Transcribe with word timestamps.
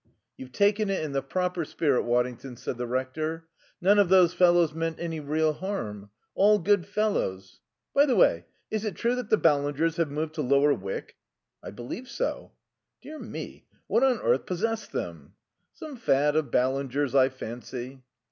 "You've 0.35 0.51
taken 0.51 0.89
it 0.89 1.03
in 1.03 1.11
the 1.11 1.21
proper 1.21 1.63
spirit, 1.63 2.01
Waddington," 2.05 2.57
said 2.57 2.79
the 2.79 2.87
Rector. 2.87 3.47
"None 3.81 3.99
of 3.99 4.09
those 4.09 4.33
fellows 4.33 4.73
meant 4.73 4.99
any 4.99 5.19
real 5.19 5.53
harm. 5.53 6.09
All 6.33 6.57
good 6.57 6.87
fellows.... 6.87 7.59
By 7.93 8.07
the 8.07 8.15
way, 8.15 8.45
is 8.71 8.83
it 8.83 8.95
true 8.95 9.13
that 9.13 9.29
the 9.29 9.37
Ballingers 9.37 9.97
have 9.97 10.09
moved 10.09 10.33
to 10.33 10.41
Lower 10.41 10.73
Wyck?" 10.73 11.17
"I 11.61 11.69
believe 11.69 12.09
so." 12.09 12.53
"Dear 13.03 13.19
me, 13.19 13.67
what 13.85 14.01
on 14.01 14.19
earth 14.21 14.47
possessed 14.47 14.91
them?" 14.91 15.35
"Some 15.71 15.95
fad 15.97 16.35
of 16.35 16.49
Ballinger's, 16.49 17.13
I 17.13 17.29
fancy." 17.29 18.01